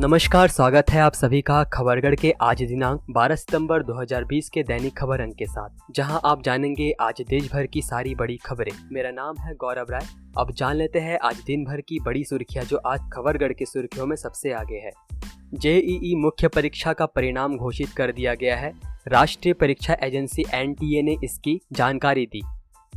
नमस्कार, 0.00 0.48
स्वागत 0.48 0.90
है 0.90 1.00
आप 1.00 1.12
सभी 1.12 1.40
का 1.42 1.64
खबरगढ़ 1.64 2.14
के 2.14 2.32
आज 2.42 2.62
दिनांक 2.62 3.00
12 3.10 3.36
सितंबर 3.36 3.82
2020 3.82 4.48
के 4.48 4.62
दैनिक 4.62 4.96
खबर 4.98 5.20
अंक 5.20 5.34
के 5.34 5.46
साथ, 5.46 5.92
जहाँ 5.94 6.20
आप 6.24 6.42
जानेंगे 6.42 6.90
आज 7.00 7.20
देश 7.20 7.52
भर 7.52 7.66
की 7.66 7.82
सारी 7.82 8.14
बड़ी 8.14 8.36
खबरें। 8.36 8.72
मेरा 8.92 9.10
नाम 9.10 9.34
है 9.40 9.54
गौरव 9.54 9.86
राय। 9.90 10.06
अब 10.38 10.52
जान 10.52 10.76
लेते 10.76 11.00
हैं 11.00 11.18
आज 11.18 11.42
दिन 11.46 11.64
भर 11.64 11.80
की 11.80 11.98
बड़ी 12.00 12.24
सुर्खियाँ 12.24 12.64
जो 12.64 12.76
आज 12.76 13.00
खबरगढ़ 13.12 13.52
की 13.52 13.66
सुर्खियों 13.66 14.06
में 14.06 14.16
सबसे 14.16 14.52
आगे 14.52 14.76
है। 14.76 14.92
जेईई 15.54 16.14
मुख्य 16.16 16.48
परीक्षा 16.48 16.92
का 16.92 17.06
परिणाम 17.06 17.56
घोषित 17.56 17.90
कर 17.90 18.12
दिया 18.12 18.34
गया 18.34 18.56
है। 18.56 18.72
राष्ट्रीय 19.08 19.54
परीक्षा 19.54 19.96
एजेंसी 20.02 20.44
एनटीए 20.54 21.02
ने 21.02 21.16
इसकी 21.24 21.60
जानकारी 21.72 22.26
दी। 22.26 22.42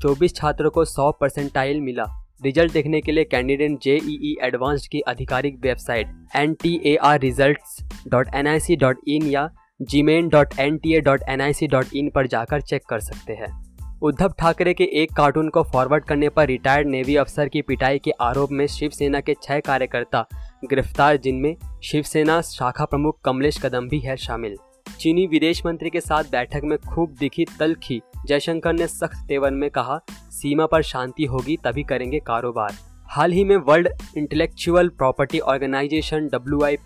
चौबीस 0.02 0.36
छात्रों 0.36 0.72
को 0.72 0.86
सौ 0.86 1.12
परसेंटाइल 1.12 1.82
मिला। 1.82 2.23
रिज़ल्ट 2.42 2.74
देखने 2.74 3.02
के 3.02 3.12
लिए 3.12 3.24
कैंडिडेट 3.24 3.78
जेईई 3.84 4.36
एडवांस्ड 4.42 4.90
की 4.92 5.02
आधिकारिक 5.02 5.58
website 5.62 6.08
N 6.36 6.54
T 6.54 6.80
A 6.86 6.96
R 6.96 7.20
result 7.20 8.10
dot 8.10 8.34
N 8.36 8.48
I 8.48 8.60
C 8.60 8.76
dot 8.76 9.00
in 9.08 9.26
या 9.26 9.50
JEE 9.82 10.02
main 10.04 10.30
dot 10.30 10.54
N 10.60 10.78
T 10.78 10.94
A 10.94 11.00
dot 11.02 11.22
N 11.30 11.42
I 11.42 11.54
C 11.54 11.68
dot 11.68 11.96
in 11.96 12.10
पर 12.10 12.28
जाकर 12.28 12.62
चेक 12.62 12.84
कर 12.90 13.00
सकते 13.00 13.34
हैं। 13.34 13.52
उद्धव 14.02 14.34
ठाकरे 14.40 14.74
के 14.74 14.84
एक 15.02 15.14
कार्टून 15.14 15.50
को 15.50 15.64
फॉरवर्ड 15.64 16.06
करने 16.06 16.30
पर 16.30 16.48
रिटायर्ड 16.48 16.88
नेवी 16.88 17.16
अफसर 17.16 17.50
की 17.50 17.62
पिटाई 17.62 18.00
के 18.00 18.12
आरोप 18.22 18.52
में 18.52 18.66
शिवसेना 18.68 19.20
के 19.20 19.36
छह 19.44 19.60
कार्यकर्ता 19.60 20.26
गिरफ़्तार, 20.66 21.18
जिनमें 21.18 21.56
शिवसेना 21.84 22.42
शाखा 22.42 22.86
प्रमुख 22.86 23.20
कमलेश 23.26 23.62
कदम 23.66 23.88
भी 23.88 24.00
है 24.00 24.16
शामिल। 24.18 24.56
चीनी 25.00 25.28
विदेश 25.28 25.66
मंत्री 25.66 25.90
के 25.90 26.02
साथ 26.02 26.24
बैठक 26.24 26.62
में 26.64 26.78
खूब 26.78 27.16
दिखी 27.20 27.46
तलखी। 27.60 28.02
जयशंकर 28.26 28.74
ने 28.74 28.88
सख्त 28.88 29.26
तेवर 29.28 29.52
में 29.52 29.70
कहा, 29.70 30.00
सीमा 30.12 30.66
पर 30.66 30.82
शांति 30.82 31.26
होगी, 31.26 31.58
तभी 31.58 31.84
करेंगे 31.84 32.20
कारोबार। 32.20 32.74
हाल 33.06 33.32
ही 33.32 33.44
में 33.44 33.58
world 33.58 33.90
intellectual 34.18 34.90
property 34.90 35.40
organisation 35.40 36.28
W 36.28 36.62
I 36.62 36.78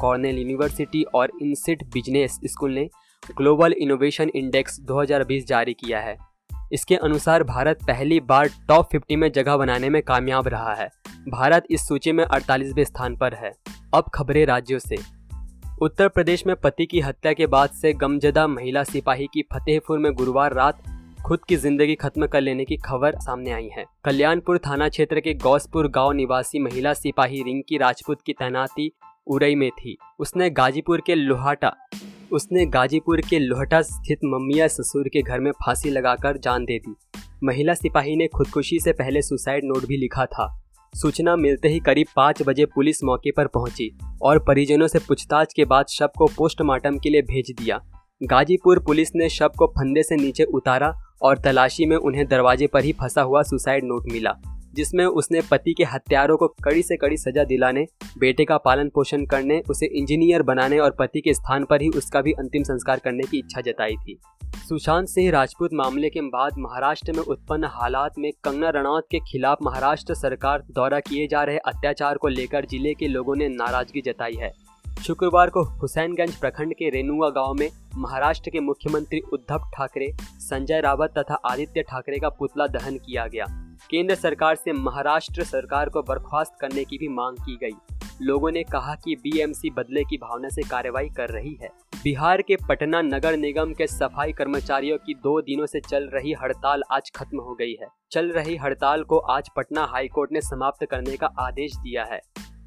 Cornell 0.00 0.38
University 0.38 1.02
और 1.02 1.32
इनसिट 1.42 1.84
बिज़नेस 1.84 2.40
स्कूल 2.44 2.72
ने 2.72 2.88
ग्लोबल 3.36 3.72
इनोवेशन 3.72 4.30
इंडेक्स 4.34 4.80
2020 4.80 5.46
जारी 5.46 5.72
किया 5.74 6.00
है। 6.00 6.16
इसके 6.72 6.96
अनुसार 6.96 7.42
भारत 7.42 7.78
पहली 7.82 8.20
बार 8.20 8.48
टॉप 8.68 8.88
50 8.90 9.16
में 9.16 9.32
जगह 9.32 9.56
बनाने 9.56 9.88
में 9.88 10.02
कामयाब 10.02 10.48
रहा 10.48 10.74
है। 10.74 10.88
भारत 11.28 11.64
इस 11.70 11.88
सूची 11.88 12.12
में 12.12 12.24
48वें 12.24 12.84
स्थान 12.84 13.16
पर 13.16 13.34
है। 13.34 13.52
अब 13.94 14.04
खबरें 14.14 14.46
राज्यों 14.46 14.78
से। 14.78 15.13
उत्तर 15.82 16.08
प्रदेश 16.08 16.46
में 16.46 16.54
पति 16.56 16.84
की 16.86 17.00
हत्या 17.00 17.32
के 17.32 17.46
बाद 17.46 17.70
से 17.70 17.92
गमजदा 17.92 18.46
महिला 18.46 18.82
सिपाही 18.84 19.26
की 19.26 19.42
फतेहपुर 19.52 19.98
में 19.98 20.12
गुरुवार 20.12 20.52
रात 20.54 20.82
खुद 21.26 21.44
की 21.48 21.56
ज़िंदगी 21.56 21.94
खत्म 21.94 22.26
कर 22.26 22.40
लेने 22.40 22.64
की 22.64 22.76
खबर 22.76 23.14
सामने 23.14 23.50
आई 23.50 23.68
है। 23.72 23.84
कल्याणपुर 24.04 24.58
थाना 24.58 24.88
क्षेत्र 24.88 25.20
के 25.20 25.34
गौसपुर 25.34 25.88
गाँव 25.88 26.12
निवासी 26.12 26.58
महिला 26.58 26.92
सिपाही 26.94 27.42
रिंकी 27.42 27.78
राजपूत 27.78 28.22
की 28.26 28.32
तैनाती 28.32 28.90
उरई 29.26 29.54
में 29.54 29.70
थी। 29.70 29.96
उसने 30.18 30.50
गाजीपुर 30.50 31.02
के 31.06 31.14
लोहाटा, 31.14 31.74
उसने 32.32 32.66
गाजीपुर 32.66 33.20
के 33.20 33.38
लोहटा 33.38 33.82
स्थित 33.82 34.18
मम्मिया 34.24 34.68
ससुर 34.68 35.08
के 35.08 35.22
घर 35.22 35.40
में 35.40 35.52
फांसी 35.64 35.90
लगाकर 35.90 36.38
जान 36.38 36.64
दे 36.64 36.78
दी। 36.78 36.94
महिला 37.44 37.74
सिपाही 37.74 38.16
ने 38.16 38.28
खुदकुशी 38.28 38.78
से 38.78 38.92
पहले 38.92 39.22
सुसाइड 39.22 39.64
नोट 39.64 39.86
भी 39.86 39.96
लिखा 39.96 40.26
था। 40.26 40.52
सूचना 40.94 41.36
मिलते 41.36 41.68
ही 41.68 41.78
करीब 41.80 42.06
पाँच 42.16 42.42
बजे 42.42 42.64
पुलिस 42.64 43.04
मौके 43.04 43.30
पर 43.30 43.46
पहुँची 43.46 43.98
और 44.22 44.38
परिजनों 44.38 44.86
से 44.86 44.98
पूछताछ 44.98 45.52
के 45.52 45.64
बाद 45.64 45.86
शव 45.88 46.08
को 46.18 46.26
पोस्टमार्टम 46.26 46.98
के 46.98 47.10
लिए 47.10 47.22
भेज 47.22 47.50
दिया। 47.50 47.80
गाजीपुर 48.22 48.78
पुलिस 48.78 49.10
ने 49.16 49.28
शव 49.28 49.50
को 49.58 49.66
फंदे 49.66 50.02
से 50.02 50.16
नीचे 50.16 50.44
उतारा 50.44 50.92
और 51.22 51.38
तलाशी 51.38 51.86
में 51.86 51.96
उन्हें 51.96 52.26
दरवाजे 52.26 52.66
पर 52.66 52.84
ही 52.84 52.92
फंसा 52.92 53.22
हुआ 53.22 53.42
सुसाइड 53.42 53.84
नोट 53.84 54.12
मिला। 54.12 54.30
जिसमें 54.74 55.04
उसने 55.04 55.40
पति 55.50 55.74
के 55.74 55.84
हत्यारों 55.84 56.36
को 56.36 56.48
कड़ी 56.64 56.82
से 56.82 56.96
कड़ी 56.96 57.16
सजा 57.16 57.44
दिलाने, 57.44 57.86
बेटे 58.18 58.44
का 58.44 58.56
पालन 58.58 58.88
पोषण 58.88 59.24
करने, 59.26 59.60
उसे 59.70 59.86
इंजीनियर 59.88 60.42
बनाने 60.42 60.78
और 60.78 60.96
पति 60.98 61.20
के 61.20 61.34
स्थान 61.34 61.64
पर 61.64 61.82
ही 61.82 61.88
उसका 61.96 62.20
भी 62.20 62.32
अंतिम 62.34 62.62
संस्कार 62.62 62.98
करने 62.98 63.22
की 63.22 63.38
इच्छा 63.38 63.60
जताई 63.60 63.96
थी। 63.96 64.18
सुशांत 64.58 65.08
सिंह 65.08 65.30
राजपूत 65.30 65.70
मामले 65.74 66.08
के 66.10 66.20
बाद 66.30 66.58
महाराष्ट्र 66.58 67.12
में 67.12 67.18
उत्पन्न 67.18 67.68
हालात 67.72 68.18
में 68.18 68.30
कंगना 68.44 68.68
रनौत 68.70 69.06
के 69.10 69.18
खिलाफ 69.22 69.58
महाराष्ट्र 69.62 70.14
सरकार 70.14 70.62
द्वारा 70.70 71.00
किए 71.00 71.26
जा 71.26 71.42
रहे 71.42 71.58
अत्याचार 71.66 72.16
को 72.16 72.28
लेकर 72.28 72.66
ज़िले 72.66 72.94
के 72.94 73.08
लोगों 73.08 73.36
ने 73.36 73.48
नाराज़गी 73.48 74.00
जताई 74.00 74.34
है। 74.34 74.52
शुक्रवार 75.04 75.50
को 75.50 75.62
हुसैनगंज 75.62 76.36
प्रखंड 76.36 76.74
के 76.74 76.88
रेनुआ 76.90 77.28
गाँव 77.30 77.54
में 77.54 77.68
महाराष्ट्र 77.96 78.50
के 78.50 78.60
मुख्यमंत्री 78.60 79.20
उद्धव 79.32 79.58
ठाकरे, 79.74 80.10
संजय 80.40 80.80
रावत 80.80 81.14
तथा 81.18 81.34
आदित्य 81.34 81.82
ठाकरे 81.82 82.18
का 82.18 82.28
पुतला 82.28 82.66
दहन 82.66 82.96
किया 82.98 83.26
गया। 83.26 83.46
केंद्र 83.90 84.14
सरकार 84.14 84.54
से 84.54 84.72
महाराष्ट्र 84.72 85.44
सरकार 85.44 85.88
को 85.88 86.02
बर्खास्त 86.02 86.56
करने 86.60 86.84
की 86.84 86.98
भी 86.98 87.08
मांग 87.08 87.36
की 87.36 87.56
गई। 87.56 87.76
लोगों 88.22 88.50
ने 88.50 88.62
कहा 88.62 88.94
कि 88.94 89.16
बीएमसी 89.16 89.70
बदले 89.70 90.04
की 90.04 90.16
भावना 90.16 90.48
से 90.48 90.62
कार्रवाई 90.62 91.08
कर 91.08 91.28
रही 91.28 91.58
है। 91.62 91.68
बिहार 92.04 92.42
के 92.42 92.56
पटना 92.68 93.02
नगर 93.02 93.36
निगम 93.36 93.72
के 93.72 93.86
सफ़ाई 93.86 94.32
कर्मचारियों 94.32 94.98
की 94.98 95.14
दो 95.14 95.40
दिनों 95.40 95.66
से 95.66 95.80
चल 95.80 96.08
रही 96.14 96.32
हड़ताल 96.32 96.82
आज 96.90 97.10
खत्म 97.14 97.40
हो 97.40 97.54
गई 97.54 97.76
है। 97.82 97.88
चल 98.10 98.30
रही 98.30 98.56
हड़ताल 98.56 99.02
को 99.02 99.18
आज 99.18 99.48
पटना 99.56 99.84
हाईकोर्ट 99.84 100.32
ने 100.32 100.40
समाप्त 100.40 100.86
करने 100.90 101.16
का 101.16 101.26
आदेश 101.38 101.76
दिया 101.76 102.04
है। 102.04 102.20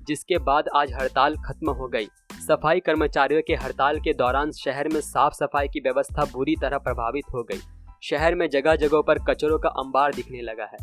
जिसके 0.07 0.37
बाद 0.37 0.69
आज 0.75 0.93
हड़ताल 0.93 1.35
खत्म 1.37 1.71
हो 1.71 1.87
गई। 1.87 2.07
सफ़ाई 2.47 2.79
कर्मचारियों 2.79 3.41
के 3.47 3.55
हड़ताल 3.55 3.99
के 3.99 4.13
दौरान 4.13 4.51
शहर 4.51 4.87
में 4.87 4.99
साफ़ 5.01 5.33
सफ़ाई 5.33 5.67
की 5.67 5.79
व्यवस्था 5.79 6.25
बुरी 6.25 6.55
तरह 6.61 6.77
प्रभावित 6.77 7.33
हो 7.33 7.43
गई। 7.43 7.59
शहर 8.03 8.35
में 8.35 8.47
जगह 8.49 8.75
जगह 8.75 9.01
पर 9.01 9.19
कचरों 9.19 9.59
का 9.59 9.69
अंबार 9.69 10.13
दिखने 10.13 10.41
लगा 10.41 10.65
है। 10.65 10.77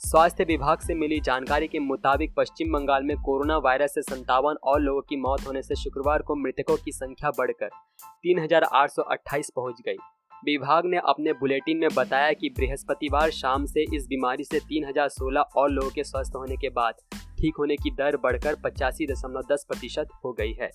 स्वास्थ्य 0.00 0.44
विभाग 0.44 0.78
से 0.78 0.94
मिली 0.94 1.20
जानकारी 1.20 1.66
के 1.66 1.78
मुताबिक 1.78 2.34
पश्चिम 2.36 2.72
बंगाल 2.72 3.02
में 3.02 3.16
कोरोना 3.16 3.56
वायरस 3.58 3.94
से 3.94 4.02
संतावन 4.02 4.54
और 4.64 4.80
लोगों 4.80 5.00
की 5.00 5.16
मौत 5.16 5.46
होने 5.46 5.62
से 5.62 5.74
शुक्रवार 5.74 6.22
को 6.22 6.36
मृतकों 6.36 6.76
की 6.76 6.92
संख्या 6.92 7.30
बढ़कर 7.30 7.68
3,828 8.22 9.50
पहुँच 9.56 9.82
गई। 9.86 9.96
विभाग 10.44 10.86
ने 10.86 10.96
अपने 10.96 11.32
बुलेटिन 11.32 11.78
में 11.78 11.88
बताया 11.96 12.32
कि 12.32 12.48
बृहस्पतिवार 12.48 13.30
शाम 13.30 13.64
से 13.66 13.84
इस 13.96 14.06
बीमारी 14.06 14.44
से 14.44 14.60
3,016 14.60 15.56
और 15.56 15.70
लोगों 15.70 15.90
के 15.90 16.04
स्वस्थ 16.04 16.36
होने 16.36 16.56
के 16.56 16.68
बाद 16.68 16.94
ठीक 17.40 17.56
होने 17.58 17.76
की 17.76 17.90
दर 17.90 18.16
बढ़कर 18.16 18.54
पचासी 18.64 19.06
दशमलव 19.06 19.42
दस 19.52 19.64
प्रतिशत 19.68 20.08
हो 20.24 20.32
गई 20.32 20.52
है। 20.52 20.70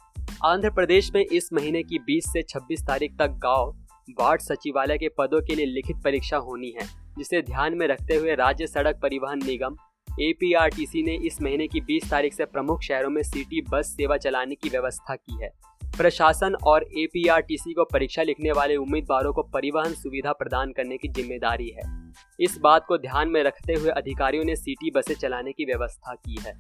आंध्र 0.46 0.70
प्रदेश 0.70 1.12
में 1.16 1.26
इस 1.26 1.50
महीने 1.54 1.84
की 1.84 2.00
20 2.00 2.32
से 2.34 2.44
26 2.44 2.86
तारीख 2.88 3.18
तक 3.20 3.40
गाँव 3.46 3.76
वार्ड 4.20 4.42
सचिवालय 4.42 4.98
के 4.98 5.10
पदों 5.18 5.42
के 5.42 5.56
लिए 5.56 5.66
लिखित 5.66 6.04
परीक्षा 6.04 6.38
होनी 6.38 6.74
है 6.82 6.88
जिसे 7.18 7.42
ध्यान 7.42 7.78
में 7.78 7.88
रखते 7.88 8.16
हुए 8.16 8.36
राज्य 8.36 8.68
सड़क 8.68 9.00
परिवहन 9.02 9.46
निगम 9.46 9.78
एपीआरटीसी 10.22 11.04
ने 11.04 11.16
इस 11.28 11.42
महीने 11.42 11.68
की 11.68 11.82
20 11.82 12.10
तारीख 12.12 12.34
से 12.34 12.46
प्रमुख 12.46 12.82
शहरों 12.82 13.10
में 13.10 13.22
सिटी 13.24 13.62
बस 13.62 13.88
सेवा 13.88 14.18
चलाने 14.18 14.56
की 14.56 14.70
व्यवस्था 14.70 15.16
की 15.16 15.44
है। 15.44 15.50
प्रशासन 15.98 16.56
और 16.64 16.84
एपीआरटीसी 16.98 17.74
को 17.74 17.84
परीक्षा 17.84 18.24
लिखने 18.24 18.52
वाले 18.52 18.76
उम्मीदवारों 18.76 19.34
को 19.34 19.44
परिवहन 19.44 19.94
सुविधा 19.94 20.32
प्रदान 20.32 20.72
करने 20.72 20.98
की 20.98 21.08
ज़िम्मेदारी 21.08 21.70
है। 21.70 22.14
इस 22.40 22.58
बात 22.58 22.86
को 22.88 22.98
ध्यान 22.98 23.30
में 23.30 23.44
रखते 23.44 23.74
हुए 23.74 23.90
अधिकारियों 23.90 24.44
ने 24.44 24.56
सिटी 24.56 24.92
बसें 24.92 25.14
चलाने 25.16 25.52
की 25.52 25.66
व्यवस्था 25.66 26.14
की 26.16 26.38
है। 26.42 26.54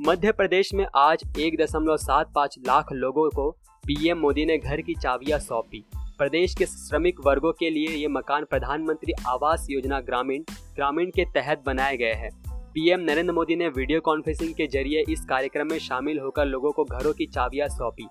मध्य 0.00 0.32
प्रदेश 0.32 0.74
में 0.74 0.86
आज 0.96 1.24
एक 1.38 1.60
दशमलव 1.60 1.96
सात 1.96 2.32
पाँच 2.34 2.58
लाख 2.66 2.92
लोगों 2.92 3.28
को 3.30 3.50
पीएम 3.84 4.18
मोदी 4.18 4.46
ने 4.46 4.58
घर 4.58 4.80
की 4.80 4.94
चाबियाँ 4.94 5.38
सौंपी। 5.38 5.84
प्रदेश 6.18 6.54
के 6.54 6.66
श्रमिक 6.66 7.20
वर्गों 7.26 7.52
के 7.52 7.70
लिए 7.70 7.88
ये 7.88 8.08
मकान 8.08 8.44
प्रधानमंत्री 8.44 9.12
आवास 9.28 9.66
योजना 9.70 10.00
ग्रामीण 10.00 10.42
ग्रामीण 10.74 11.10
के 11.10 11.24
तहत 11.24 11.62
बनाए 11.66 11.96
गए 11.96 12.12
हैं। 12.14 12.41
पीएम 12.74 13.00
नरेंद्र 13.00 13.32
मोदी 13.32 13.56
ने 13.56 13.66
वीडियो 13.68 14.00
कॉन्फ्रेंसिंग 14.00 14.52
के 14.54 14.66
ज़रिए 14.66 15.02
इस 15.10 15.24
कार्यक्रम 15.24 15.66
में 15.70 15.78
शामिल 15.78 16.18
होकर 16.18 16.44
लोगों 16.44 16.70
को 16.72 16.84
घरों 16.84 17.12
की 17.12 17.26
चाबियाँ 17.26 17.66
सौंपी। 17.68 18.06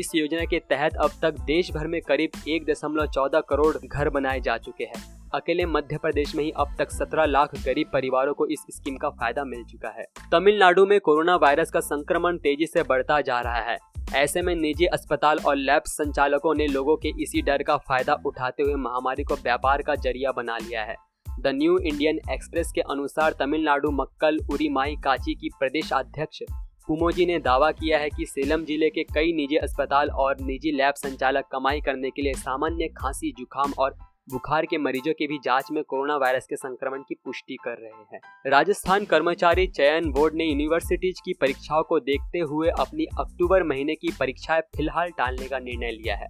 इस 0.00 0.10
योजना 0.14 0.44
के 0.44 0.58
तहत 0.70 0.96
अब 0.96 1.12
तक 1.22 1.38
देश 1.46 1.70
भर 1.70 1.86
में 1.86 2.00
करीब 2.00 2.30
एक 2.48 2.64
दशमलव 2.64 3.06
चौदह 3.06 3.40
करोड़ 3.40 3.74
घर 3.78 4.08
बनाए 4.08 4.40
जा 4.40 4.56
चुके 4.58 4.84
हैं। 4.84 5.02
अकेले 5.34 5.66
मध्य 5.66 5.96
प्रदेश 5.96 6.34
में 6.34 6.42
ही 6.44 6.50
अब 6.50 6.74
तक 6.78 6.90
17 6.90 7.24
लाख 7.24 7.54
गरीब 7.56 7.90
परिवारों 7.92 8.34
को 8.34 8.46
इस 8.46 8.64
स्कीम 8.70 8.96
का 8.96 9.10
फ़ायदा 9.10 9.44
मिल 9.44 9.64
चुका 9.64 9.88
है। 9.88 10.04
तमिलनाडु 10.32 10.84
में 10.86 10.98
कोरोना 11.00 11.34
वायरस 11.36 11.70
का 11.70 11.80
संक्रमण 11.80 12.36
तेज़ी 12.36 12.66
से 12.66 12.82
बढ़ता 12.82 13.20
जा 13.20 13.40
रहा 13.40 13.62
है। 13.62 13.76
ऐसे 14.14 14.42
में 14.42 14.54
निजी 14.54 14.86
अस्पताल 14.88 15.38
और 15.46 15.56
लैब 15.56 15.82
संचालकों 15.86 16.54
ने 16.54 16.66
लोगों 16.66 16.96
के 16.96 17.12
इसी 17.22 17.42
डर 17.42 17.62
का 17.62 17.76
फ़ायदा 17.78 18.16
उठाते 18.26 18.62
हुए 18.62 18.74
महामारी 18.74 19.24
को 19.24 19.34
व्यापार 19.34 19.82
का 19.82 19.94
ज़रिया 19.96 20.32
बना 20.32 20.58
लिया 20.58 20.84
है। 20.84 20.96
द 21.40 21.46
न्यू 21.46 21.78
इंडियन 21.78 22.18
एक्सप्रेस 22.30 22.70
के 22.72 22.80
अनुसार 22.80 23.32
तमिलनाडु, 23.32 23.90
मक्कल 23.90 24.38
उरीमाई 24.52 24.94
काची 24.94 25.34
की 25.34 25.48
प्रदेश 25.58 25.92
अध्यक्ष 25.92 26.42
कुमोजी 26.88 27.26
ने 27.26 27.38
दावा 27.38 27.70
किया 27.72 27.98
है 27.98 28.08
कि 28.10 28.26
सेलम 28.26 28.64
ज़िले 28.64 28.88
के 28.90 29.02
कई 29.04 29.32
निजी 29.32 29.56
अस्पताल 29.56 30.10
और 30.10 30.40
निजी 30.40 30.72
लैब 30.72 30.94
संचालक 30.94 31.44
कमाई 31.52 31.80
करने 31.80 32.10
के 32.10 32.22
लिए 32.22 32.34
सामान्य 32.34 32.88
खांसी, 32.88 33.32
जुकाम 33.38 33.72
और 33.78 33.96
बुखार 34.30 34.66
के 34.66 34.78
मरीजों 34.78 35.12
की 35.12 35.26
भी 35.26 35.38
जाँच 35.44 35.68
में 35.72 35.82
कोरोना 35.84 36.16
वायरस 36.16 36.46
के 36.46 36.56
संक्रमण 36.56 36.98
की 36.98 37.14
पुष्टि 37.24 37.56
कर 37.64 37.76
रहे 37.78 38.16
हैं। 38.16 38.50
राजस्थान 38.50 39.04
कर्मचारी 39.04 39.66
चयन 39.66 40.10
बोर्ड 40.10 40.34
ने 40.34 40.44
यूनिवर्सिटीज 40.44 41.20
की 41.20 41.32
परीक्षाओं 41.32 41.82
को 41.82 42.00
देखते 42.00 42.38
हुए 42.38 42.68
अपनी 42.80 43.06
अक्टूबर 43.20 43.62
महीने 43.62 43.94
की 43.94 44.12
परीक्षाएँ 44.20 44.60
फ़िलहाल 44.76 45.10
टालने 45.10 45.48
का 45.48 45.58
निर्णय 45.58 45.90
लिया 45.90 46.16
है। 46.16 46.28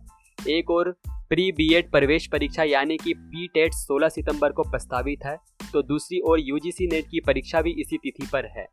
एक 0.48 0.70
और 0.70 0.90
प्री 1.28 1.50
बीएड 1.52 1.90
प्रवेश 1.90 2.26
परीक्षा 2.26 2.62
यानी 2.62 2.96
कि 2.96 3.12
पी 3.14 3.46
टेट 3.46 3.72
सोलह 3.72 4.08
सितंबर 4.08 4.52
को 4.52 4.62
प्रस्तावित 4.62 5.24
है 5.24 5.36
तो 5.72 5.82
दूसरी 5.82 6.20
ओर 6.20 6.40
यूजीसी 6.40 6.86
नेट 6.86 7.04
की 7.04 7.20
परीक्षा 7.20 7.60
भी 7.62 7.70
इसी 7.80 7.96
तिथि 7.96 8.26
पर 8.32 8.46
है। 8.56 8.66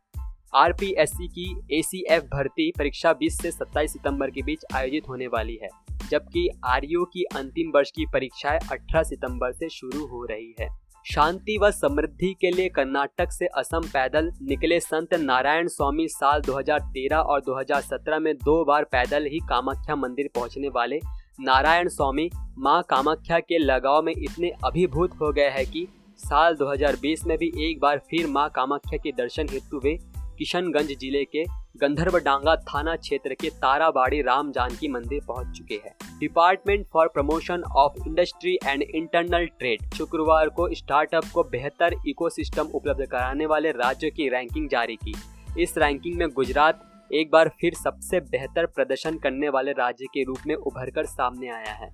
आरपीएससी 0.54 1.28
की 1.28 1.78
एसीएफ 1.80 2.24
भर्ती 2.24 2.72
परीक्षा 2.78 3.14
20 3.14 3.42
से 3.42 3.52
27 3.52 3.94
सितंबर 3.94 4.30
के 4.30 4.42
बीच 4.42 4.66
आयोजित 4.76 5.08
होने 5.10 5.28
वाली 5.28 5.58
है, 5.62 5.70
जबकि 6.10 6.48
आरयू 6.66 7.04
की 7.06 7.24
अंतिम 7.36 7.72
वर्ष 7.76 7.92
की 7.92 8.06
परीक्षाएँ 8.14 8.60
18 8.72 9.04
सितंबर 9.04 9.52
से 9.52 9.70
शुरू 9.70 10.06
हो 10.06 10.24
रही 10.26 10.54
है। 10.60 10.68
शांति 11.06 11.58
व 11.58 11.70
समृद्धि 11.72 12.34
के 12.42 12.52
लिए 12.52 12.70
कर्नाटक 12.70 13.32
से 13.32 13.46
असम 13.58 13.88
पैदल 13.94 14.32
निकले 14.42 14.80
संत 14.80 15.14
नारायण 15.14 15.68
स्वामी 15.68 16.08
साल 16.08 16.42
2013 16.42 17.24
और 17.24 17.42
2017 17.42 18.20
में 18.20 18.34
दो 18.36 18.64
बार 18.66 18.84
पैदल 18.84 19.26
ही 19.26 19.40
कामाख्या 19.50 19.96
मंदिर 19.96 20.30
पहुँचने 20.36 20.70
वाले 20.70 21.00
नारायण 21.40 21.88
स्वामी, 21.88 22.30
माँ 22.60 22.82
कामाख्या 22.90 23.40
के 23.40 23.58
लगाव 23.58 24.02
में 24.02 24.14
इतने 24.14 24.50
अभिभूत 24.66 25.12
हो 25.22 25.32
गए 25.34 25.50
हैं 25.50 25.66
कि 25.66 25.88
साल 26.20 26.56
2020 26.56 27.26
में 27.28 27.38
भी 27.38 27.52
एक 27.66 27.80
बार 27.80 28.02
फिर 28.10 28.28
माँ 28.28 28.48
कामाख्या 28.50 28.98
के 28.98 29.12
दर्शन 29.12 29.48
हेतु 29.52 29.80
वे 29.84 29.98
किशनगंज 30.38 30.92
ज़िले 31.00 31.24
के 31.26 31.44
गंधर्व 31.82 32.18
डांगा 32.18 32.56
थाना 32.68 32.96
क्षेत्र 32.96 33.34
के 33.34 33.50
ताराबाड़ी 33.62 34.22
राम 34.22 34.52
जानकी 34.52 34.88
मंदिर 34.88 35.22
पहुँच 35.28 35.58
चुके 35.58 35.76
हैं। 35.86 35.96
Department 36.20 36.86
for 36.94 37.08
promotion 37.08 37.64
of 37.78 38.08
industry 38.08 38.58
and 38.66 38.84
internal 38.84 39.46
trade 39.60 39.94
शुक्रवार 39.94 40.50
को 40.50 40.70
स्टार्टअप 40.76 41.32
को 41.34 41.44
बेहतर 41.52 41.96
इकोसिस्टम 42.08 42.70
उपलब्ध 42.74 43.06
कराने 43.06 43.46
वाले 43.46 43.72
राज्य 43.72 44.10
की 44.10 44.30
रैंकिंग 44.30 44.70
जारी 44.70 44.96
की। 44.96 45.16
इस 45.60 45.78
रैंकिंग 45.78 46.18
में 46.18 46.28
गुजरात 46.30 46.88
एक 47.14 47.30
बार 47.32 47.50
फिर 47.62 47.74
सबसे 47.74 48.20
बेहतर 48.20 48.66
प्रदर्शन 48.66 49.18
करने 49.18 49.50
वाले 49.50 49.72
राज्य 49.72 50.06
के 50.06 50.24
रूप 50.24 50.38
में 50.48 50.56
उभरकर 50.56 51.06
सामने 51.06 51.50
आया 51.50 51.74
है। 51.74 51.90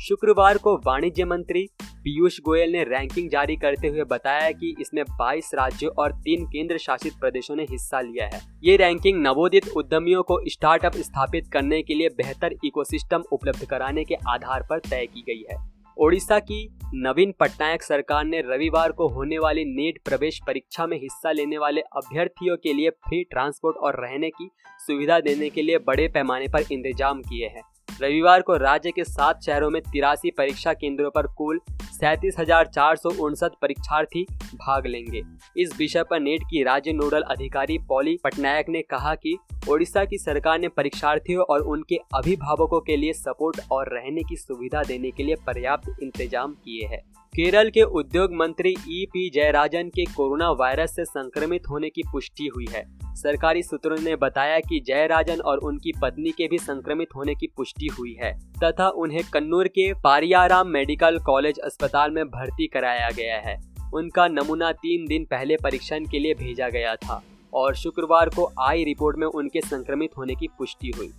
शुक्रवार 0.00 0.58
को 0.58 0.76
वाणिज्य 0.76 1.24
मंत्री 1.24 1.66
पीयूष 1.82 2.38
गोयल 2.40 2.72
ने 2.72 2.84
रैंकिंग 2.84 3.28
जारी 3.30 3.56
करते 3.56 3.88
हुए 3.88 4.04
बताया 4.04 4.50
कि 4.50 4.74
इसमें 4.80 5.02
22 5.10 5.50
राज्यों 5.54 5.92
और 5.98 6.12
तीन 6.12 6.46
केंद्र 6.46 6.78
शासित 6.78 7.12
प्रदेशों 7.20 7.56
ने 7.56 7.62
हिस्सा 7.62 8.00
लिया 8.00 8.26
है। 8.26 8.40
ये 8.64 8.76
रैंकिंग 8.76 9.22
नवोदित 9.22 9.68
उद्यमियों 9.68 10.22
को 10.22 10.40
स्टार्टअप 10.48 10.96
स्थापित 10.96 11.50
करने 11.52 11.82
के 11.82 11.94
लिए 11.94 12.08
बेहतर 12.08 12.54
इकोसिस्टम 12.64 13.24
उपलब्ध 13.32 13.64
कराने 13.64 14.04
के 14.04 14.14
आधार 14.28 14.66
पर 14.70 14.78
तय 14.78 15.06
की 15.06 15.20
गई 15.20 15.44
है। 15.50 15.73
ओडिशा 15.98 16.38
की 16.38 16.56
नवीन 16.94 17.32
पटनायक 17.40 17.82
सरकार 17.82 18.24
ने 18.24 18.40
रविवार 18.40 18.92
को 18.92 19.06
होने 19.08 19.38
वाली 19.38 19.64
नीट 19.64 19.98
प्रवेश 20.04 20.40
परीक्षा 20.46 20.86
में 20.86 20.96
हिस्सा 20.96 21.32
लेने 21.32 21.58
वाले 21.58 21.80
अभ्यर्थियों 21.96 22.56
के 22.56 22.72
लिए 22.72 22.90
फ्री 22.90 23.22
ट्रांसपोर्ट 23.24 23.76
और 23.76 24.00
रहने 24.02 24.30
की 24.30 24.48
सुविधा 24.86 25.18
देने 25.20 25.50
के 25.50 25.62
लिए 25.62 25.78
बड़े 25.78 26.08
पैमाने 26.08 26.48
पर 26.48 26.72
इंतज़ाम 26.72 27.20
किए 27.20 27.46
हैं। 27.46 27.62
रविवार 28.02 28.42
को 28.42 28.56
राज्य 28.56 28.90
के 28.90 29.04
सात 29.04 29.42
शहरों 29.42 29.70
में 29.70 29.80
तिरासी 29.82 30.30
परीक्षा 30.30 30.72
केंद्रों 30.72 31.10
पर 31.10 31.26
कुल 31.26 31.60
सैंतीस 31.94 32.36
हज़ार 32.38 32.66
चार 32.66 32.96
सौ 32.96 33.10
उनसठ 33.24 33.52
परीक्षार्थी 33.62 34.22
भाग 34.54 34.86
लेंगे। 34.86 35.22
इस 35.56 35.76
विषय 35.78 36.02
पर 36.02 36.20
नेट 36.20 36.42
की 36.42 36.62
राज्य 36.64 36.92
नोडल 36.92 37.22
अधिकारी 37.30 37.78
पॉली 37.88 38.16
पटनायक 38.24 38.68
ने 38.68 38.82
कहा 38.82 39.14
कि 39.16 39.36
ओडिशा 39.70 40.04
की 40.04 40.18
सरकार 40.18 40.58
ने 40.60 40.68
परीक्षार्थियों 40.68 41.44
और 41.44 41.60
उनके 41.64 41.96
अभिभावकों 42.14 42.80
के 42.80 42.96
लिए 42.96 43.12
सपोर्ट 43.14 43.60
और 43.72 43.94
रहने 43.94 44.22
की 44.22 44.36
सुविधा 44.36 44.82
देने 44.82 45.10
के 45.10 45.22
लिए 45.22 45.34
पर्याप्त 45.46 46.02
इंतज़ाम 46.02 46.52
किए 46.54 46.86
हैं। 46.86 47.02
केरल 47.32 47.70
के 47.70 47.82
उद्योग 47.92 48.34
मंत्री 48.34 48.70
ई 48.70 49.04
पी 49.12 49.28
जयराजन 49.34 49.88
के 49.88 50.04
कोरोना 50.06 50.50
वायरस 50.50 50.94
से 50.96 51.04
संक्रमित 51.04 51.62
होने 51.70 51.88
की 51.90 52.02
पुष्टि 52.12 52.46
हुई 52.46 52.66
है। 52.70 52.82
सरकारी 53.14 53.62
सूत्रों 53.62 53.96
ने 53.98 54.14
बताया 54.16 54.58
कि 54.60 54.80
जयराजन 54.86 55.40
और 55.42 55.58
उनकी 55.60 55.92
पत्नी 56.02 56.30
के 56.30 56.46
भी 56.48 56.58
संक्रमित 56.58 57.14
होने 57.16 57.34
की 57.34 57.46
पुष्टि 57.56 57.86
हुई 57.98 58.14
है, 58.20 58.32
तथा 58.64 58.88
उन्हें 58.96 59.22
कन्नूर 59.32 59.68
के 59.68 59.92
पारियाराम 59.94 60.68
मेडिकल 60.68 61.18
कॉलेज 61.26 61.58
अस्पताल 61.84 62.10
में 62.10 62.24
भर्ती 62.26 62.66
कराया 62.66 63.10
गया 63.10 63.38
है। 63.40 63.58
उनका 63.94 64.26
नमूना 64.28 64.70
तीन 64.72 65.06
दिन 65.06 65.24
पहले 65.24 65.56
परीक्षण 65.56 66.04
के 66.04 66.18
लिए 66.18 66.34
भेजा 66.34 66.68
गया 66.68 66.94
था 66.96 67.22
और 67.52 67.74
शुक्रवार 67.74 68.28
को 68.28 68.50
आई 68.60 68.84
रिपोर्ट 68.84 69.16
में 69.16 69.26
उनके 69.26 69.60
संक्रमित 69.60 70.16
होने 70.18 70.34
की 70.34 70.48
पुष्टि 70.58 70.92
हुई। 70.96 71.10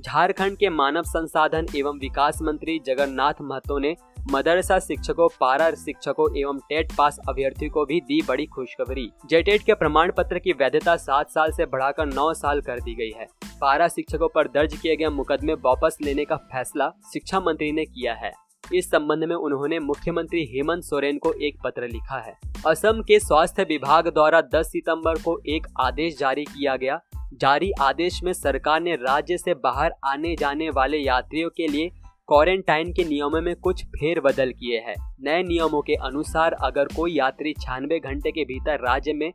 झारखंड 0.00 0.56
के 0.56 0.68
मानव 0.70 1.02
संसाधन 1.02 1.66
एवं 1.76 1.98
विकास 1.98 2.38
मंत्री 2.42 2.78
जगन्नाथ 2.86 3.42
महतो 3.42 3.78
ने 3.78 3.94
मदरसा 4.30 4.78
शिक्षकों, 4.78 5.28
पारा 5.40 5.70
शिक्षकों 5.74 6.28
एवं 6.38 6.58
टेट 6.68 6.92
पास 6.98 7.18
अभ्यर्थियों 7.28 7.70
को 7.70 7.84
भी 7.84 8.00
दी 8.00 8.20
बड़ी 8.28 8.46
खुशखबरी। 8.46 9.10
जेटेट 9.30 9.62
के 9.62 9.74
प्रमाण 9.74 10.12
पत्र 10.16 10.38
की 10.38 10.52
वैधता 10.52 10.96
सात 10.96 11.30
साल 11.30 11.52
से 11.52 11.66
बढ़ाकर 11.66 12.06
नौ 12.06 12.32
साल 12.34 12.60
कर 12.60 12.80
दी 12.80 12.94
गई 12.94 13.12
है। 13.16 13.26
पारा 13.60 13.88
शिक्षकों 13.88 14.28
पर 14.28 14.48
दर्ज 14.48 14.76
किए 14.76 14.96
गए 14.96 15.08
मुकदमे 15.12 15.54
वापस 15.64 15.98
लेने 16.02 16.24
का 16.24 16.36
फैसला 16.52 16.92
शिक्षा 17.12 17.40
मंत्री 17.40 17.72
ने 17.72 17.84
किया 17.84 18.14
है। 18.14 18.32
इस 18.74 18.90
संबंध 18.90 19.24
में 19.24 19.34
उन्होंने 19.36 19.78
मुख्यमंत्री 19.78 20.44
हेमंत 20.44 20.82
सोरेन 20.82 21.18
को 21.18 21.32
एक 21.32 21.56
पत्र 21.64 21.88
लिखा 21.88 22.18
है। 22.18 22.34
असम 22.66 23.00
के 23.02 23.18
स्वास्थ्य 23.18 23.62
विभाग 23.62 24.08
द्वारा 24.08 24.40
10 24.54 24.66
सितंबर 24.66 25.14
को 25.14 25.38
एक 25.46 25.66
आदेश 25.80 26.18
जारी 26.18 26.44
किया 26.44 26.76
गया। 26.76 27.00
जारी 27.34 27.70
आदेश 27.80 28.20
में 28.24 28.32
सरकार 28.32 28.80
ने 28.80 28.94
राज्य 28.96 29.38
से 29.38 29.54
बाहर 29.54 29.94
आने 30.04 30.34
जाने 30.36 30.70
वाले 30.70 30.98
यात्रियों 30.98 31.50
के 31.50 31.66
लिए 31.66 31.90
क्वारंटाइन 32.28 32.92
के 32.92 33.04
नियमों 33.04 33.40
में 33.40 33.54
कुछ 33.56 33.84
फेर 33.86 34.20
बदल 34.20 34.52
किए 34.52 34.78
हैं। 34.78 34.94
नए 35.20 35.42
नियमों 35.42 35.82
के 35.82 35.94
अनुसार 35.94 36.52
अगर 36.52 36.88
कोई 36.96 37.12
यात्री 37.12 37.52
छियानवे 37.52 37.98
घंटे 37.98 38.30
के 38.30 38.44
भीतर 38.44 38.80
राज्य 38.80 39.12
में 39.12 39.32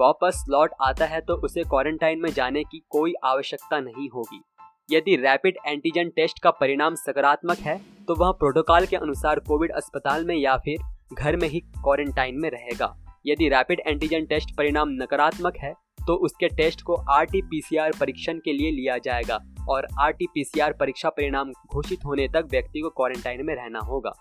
वापस 0.00 0.44
लौट 0.48 0.70
आता 0.80 1.06
है 1.06 1.20
तो 1.20 1.34
उसे 1.34 1.62
क्वारंटाइन 1.62 2.20
में 2.20 2.30
जाने 2.30 2.64
की 2.64 2.82
कोई 2.90 3.14
आवश्यकता 3.24 3.80
नहीं 3.80 4.08
होगी। 4.08 4.42
यदि 4.90 5.16
रैपिड 5.16 5.56
एंटीजन 5.66 6.08
टेस्ट 6.08 6.38
का 6.38 6.50
परिणाम 6.50 6.94
सकारात्मक 6.94 7.58
है 7.58 7.80
तो 8.08 8.14
वह 8.14 8.30
प्रोटोकॉल 8.30 8.86
के 8.86 8.96
अनुसार 8.96 9.38
कोविड 9.38 9.72
अस्पताल 9.72 10.24
में 10.24 10.34
या 10.36 10.56
फिर 10.56 11.14
घर 11.14 11.36
में 11.36 11.48
ही 11.48 11.60
क्वारंटाइन 11.60 12.40
में 12.40 12.50
रहेगा। 12.50 12.94
यदि 13.26 13.48
रैपिड 13.48 13.80
एंटीजन 13.86 14.24
टेस्ट 14.24 14.54
परिणाम 14.56 14.88
नकारात्मक 14.92 15.56
है 15.56 15.72
तो 15.98 16.14
उसके 16.24 16.48
टेस्ट 16.48 16.82
को 16.82 16.94
आरटीपीसीआर 17.10 17.92
परीक्षण 18.00 18.38
के 18.38 18.52
लिए 18.52 18.70
लिया 18.70 18.96
जाएगा 18.98 19.38
और 19.68 19.86
आरटीपीसीआर 20.00 20.72
परीक्षा 20.72 21.08
परिणाम 21.08 21.52
घोषित 21.74 22.04
होने 22.04 22.26
तक 22.28 22.48
व्यक्ति 22.50 22.80
को 22.80 22.88
क्वारंटाइन 22.88 23.44
में 23.46 23.54
रहना 23.54 23.80
होगा। 23.80 24.12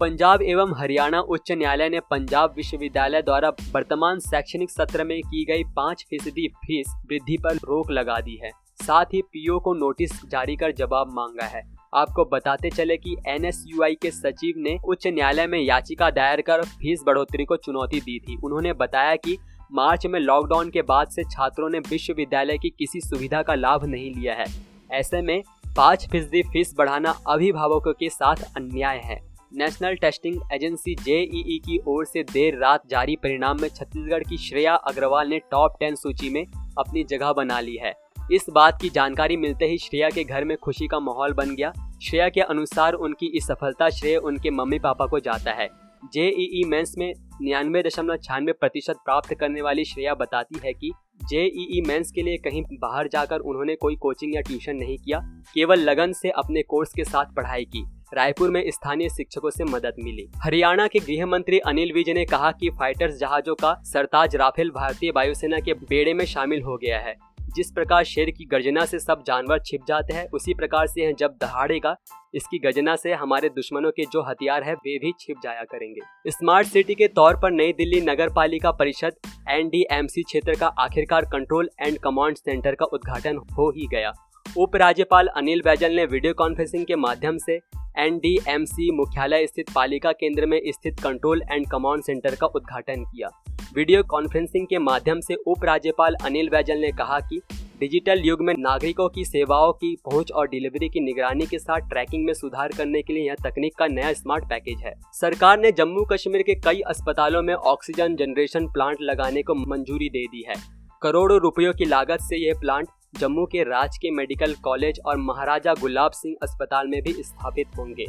पंजाब 0.00 0.42
एवं 0.42 0.74
हरियाणा 0.78 1.20
उच्च 1.20 1.52
न्यायालय 1.52 1.88
ने 1.88 2.00
पंजाब 2.00 2.54
विश्वविद्यालय 2.56 3.22
द्वारा 3.22 3.48
वर्तमान 3.72 4.18
शैक्षणिक 4.20 4.70
सत्र 4.70 5.04
में 5.04 5.20
की 5.20 5.44
गई 5.44 5.64
पाँच 5.76 6.04
फ़ीसदी 6.10 6.46
फ़ीस 6.56 6.94
वृद्धि 7.10 7.36
पर 7.36 7.56
रोक 7.64 7.90
लगा 7.90 8.20
दी 8.20 8.38
है। 8.42 8.50
साथ 8.78 9.14
ही 9.14 9.22
पीओ 9.22 9.58
को 9.60 9.74
नोटिस 9.74 10.24
जारी 10.26 10.56
कर 10.56 10.72
जवाब 10.72 11.12
मांगा 11.12 11.46
है। 11.46 11.62
आपको 11.96 12.24
बताते 12.24 12.70
चले 12.70 12.96
कि 12.96 13.16
एनएसयूआई 13.28 13.94
के 13.94 14.10
सचिव 14.10 14.54
ने 14.56 14.78
उच्च 14.84 15.06
न्यायालय 15.06 15.46
में 15.46 15.58
याचिका 15.60 16.10
दायर 16.10 16.40
कर 16.40 16.62
फ़ीस 16.62 17.02
बढ़ोतरी 17.06 17.44
को 17.44 17.56
चुनौती 17.56 18.00
दी 18.00 18.18
थी। 18.18 18.36
उन्होंने 18.44 18.72
बताया 18.72 19.16
कि 19.16 19.38
मार्च 19.72 20.06
में 20.06 20.20
लॉकडाउन 20.20 20.70
के 20.70 20.82
बाद 20.82 21.08
से 21.08 21.24
छात्रों 21.24 21.70
ने 21.70 21.78
विश्वविद्यालय 21.78 22.58
की 22.58 22.70
किसी 22.70 23.00
सुविधा 23.00 23.42
का 23.42 23.54
लाभ 23.54 23.84
नहीं 23.84 24.14
लिया 24.14 24.34
है। 24.34 24.46
ऐसे 24.90 25.22
में 25.22 25.42
पाँच 25.76 26.06
फ़ीसदी 26.10 26.42
फ़ीस 26.42 26.74
बढ़ाना 26.78 27.14
अभिभावकों 27.26 27.92
के 27.92 28.08
साथ 28.08 28.36
अन्याय 28.56 29.00
है। 29.04 29.20
नेशनल 29.54 29.94
टेस्टिंग 29.94 30.40
एजेंसी 30.52 30.94
जेईई 30.94 31.58
की 31.58 31.78
ओर 31.86 32.04
से 32.04 32.22
देर 32.22 32.58
रात 32.58 32.86
जारी 32.88 33.16
परिणाम 33.16 33.60
में 33.60 33.68
छत्तीसगढ़ 33.68 34.22
की 34.22 34.38
श्रेया 34.38 34.74
अग्रवाल 34.74 35.28
ने 35.28 35.38
टॉप 35.38 35.76
टेन 35.80 35.94
सूची 35.94 36.30
में 36.30 36.44
अपनी 36.78 37.04
जगह 37.04 37.32
बना 37.32 37.60
ली 37.60 37.76
है। 37.76 37.94
इस 38.32 38.46
बात 38.50 38.80
की 38.82 38.88
जानकारी 38.88 39.36
मिलते 39.36 39.64
ही 39.64 39.78
श्रेया 39.78 40.10
के 40.10 40.24
घर 40.24 40.44
में 40.44 40.56
खुशी 40.56 40.86
का 40.86 41.00
माहौल 41.00 41.32
बन 41.32 41.54
गया। 41.54 41.72
श्रेया 42.00 42.28
के 42.28 42.40
अनुसार 42.40 42.92
उनकी 42.94 43.26
इस 43.36 43.46
सफलता 43.46 43.88
श्रेय 43.90 44.16
उनके 44.16 44.50
मम्मी 44.50 44.78
पापा 44.78 45.06
को 45.06 45.20
जाता 45.20 45.52
है। 45.52 45.68
जेईई 46.12 46.62
मेंस 46.66 46.94
में 46.98 47.12
निन्यानवे 47.12 47.82
दशमलव 47.82 48.16
छियानवे 48.16 48.52
प्रतिशत 48.52 48.96
प्राप्त 49.04 49.34
करने 49.34 49.62
वाली 49.62 49.84
श्रेया 49.84 50.14
बताती 50.14 50.60
है 50.64 50.72
कि 50.72 50.90
जेईई 51.22 51.80
मेंस 51.86 52.10
के 52.12 52.22
लिए 52.22 52.36
कहीं 52.36 52.62
बाहर 52.72 53.08
जाकर 53.08 53.40
उन्होंने 53.40 53.74
कोई 53.76 53.96
कोचिंग 53.96 54.34
या 54.34 54.40
ट्यूशन 54.40 54.76
नहीं 54.76 54.96
किया, 54.98 55.20
केवल 55.54 55.80
लगन 55.80 56.12
से 56.12 56.30
अपने 56.30 56.62
कोर्स 56.62 56.92
के 56.92 57.04
साथ 57.04 57.34
पढ़ाई 57.36 57.64
की। 57.64 57.84
रायपुर 58.14 58.50
में 58.50 58.62
स्थानीय 58.70 59.08
शिक्षकों 59.08 59.50
से 59.50 59.64
मदद 59.64 59.94
मिली। 59.98 60.28
हरियाणा 60.36 60.86
के 60.86 60.98
गृह 60.98 61.26
मंत्री 61.26 61.58
अनिल 61.58 61.92
विज 61.92 62.10
ने 62.10 62.24
कहा 62.24 62.50
कि 62.52 62.70
फाइटर्स 62.70 63.18
जहाजों 63.18 63.54
का 63.54 63.74
सरताज 63.84 64.36
राफेल 64.36 64.70
भारतीय 64.70 65.10
वायुसेना 65.10 65.58
के 65.58 65.74
बेड़े 65.74 66.14
में 66.14 66.24
शामिल 66.24 66.62
हो 66.62 66.76
गया 66.76 66.98
है। 66.98 67.14
जिस 67.56 67.70
प्रकार 67.70 68.04
शेर 68.04 68.30
की 68.30 68.44
गर्जना 68.44 68.84
से 68.84 68.98
सब 68.98 69.22
जानवर 69.26 69.58
छिप 69.66 69.84
जाते 69.88 70.14
हैं, 70.14 70.26
उसी 70.28 70.54
प्रकार 70.54 70.86
से 70.86 71.12
जब 71.12 71.36
दहाड़ेगा 71.40 71.94
इसकी 72.34 72.58
गर्जना 72.58 72.96
से 72.96 73.12
हमारे 73.14 73.48
दुश्मनों 73.48 73.90
के 73.90 74.04
जो 74.04 74.22
हथियार 74.22 74.62
है, 74.62 74.74
वे 74.74 74.98
भी 74.98 75.12
छिप 75.20 75.36
जाया 75.42 75.62
करेंगे। 75.62 76.30
स्मार्ट 76.30 76.66
सिटी 76.66 76.94
के 76.94 77.08
तौर 77.08 77.36
पर 77.36 77.50
नई 77.50 77.72
दिल्ली 77.72 78.00
नगर 78.00 78.32
पालिका 78.32 78.70
परिषद, 78.72 79.16
एनडीएमसी 79.50 80.22
क्षेत्र 80.22 80.54
का 80.54 80.66
आखिरकार 80.78 81.24
कंट्रोल 81.24 81.70
एंड 81.80 81.98
कमांड 81.98 82.36
सेंटर 82.36 82.74
का 82.74 82.84
उद्घाटन 82.86 83.36
हो 83.58 83.70
ही 83.70 83.86
गया। 83.86 84.12
उप 84.46 84.76
राज्यपाल 84.76 85.26
अनिल 85.26 85.62
बैजल 85.62 85.92
ने 85.92 86.04
वीडियो 86.04 86.34
कॉन्फ्रेंसिंग 86.34 86.86
के 86.86 86.96
माध्यम 86.96 87.38
से 87.38 87.60
एन 87.98 88.20
मुख्यालय 88.94 89.46
स्थित 89.46 89.70
पालिका 89.74 90.12
केंद्र 90.12 90.46
में 90.46 90.60
स्थित 90.66 91.00
कंट्रोल 91.00 91.42
एंड 91.42 91.66
कमांड 91.70 92.02
सेंटर 92.02 92.34
का 92.34 92.46
उद्घाटन 92.46 93.04
किया। 93.04 93.28
वीडियो 93.76 94.02
कॉन्फ्रेंसिंग 94.02 94.66
के 94.66 94.78
माध्यम 94.78 95.18
से 95.20 95.34
उपराज्यपाल 95.46 96.14
अनिल 96.24 96.48
बैजल 96.48 96.78
ने 96.78 96.90
कहा 96.90 97.18
कि 97.20 97.40
डिजिटल 97.80 98.20
युग 98.24 98.42
में 98.42 98.52
नागरिकों 98.58 99.08
की 99.08 99.24
सेवाओं 99.24 99.72
की 99.72 99.94
पहुँच 100.04 100.30
और 100.32 100.46
डिलीवरी 100.48 100.88
की 100.88 101.00
निगरानी 101.00 101.46
के 101.46 101.58
साथ 101.58 101.88
ट्रैकिंग 101.88 102.24
में 102.26 102.32
सुधार 102.34 102.72
करने 102.78 103.02
के 103.02 103.12
लिए 103.12 103.26
यह 103.26 103.34
तकनीक 103.44 103.74
का 103.78 103.86
नया 103.86 104.12
स्मार्ट 104.12 104.44
पैकेज 104.44 104.82
है। 104.84 104.94
सरकार 105.12 105.58
ने 105.58 105.72
जम्मू 105.72 106.04
कश्मीर 106.04 106.42
के 106.42 106.54
कई 106.60 106.80
अस्पतालों 106.86 107.42
में 107.42 107.54
ऑक्सीजन 107.54 108.16
जनरेशन 108.16 108.66
प्लांट 108.66 109.02
लगाने 109.02 109.42
को 109.42 109.54
मंजूरी 109.54 110.08
दे 110.08 110.24
दी 110.26 110.44
है। 110.48 110.54
करोड़ों 111.02 111.40
रुपयों 111.40 111.72
की 111.72 111.84
लागत 111.84 112.20
से 112.20 112.36
यह 112.38 112.60
प्लांट 112.60 112.88
जम्मू 113.18 113.46
के 113.46 113.62
राजकीय 113.62 114.10
मेडिकल 114.10 114.54
कॉलेज 114.54 115.00
और 115.06 115.16
महाराजा 115.18 115.74
गुलाब 115.80 116.12
सिंह 116.12 116.36
अस्पताल 116.42 116.88
में 116.88 117.00
भी 117.02 117.12
स्थापित 117.12 117.78
होंगे। 117.78 118.06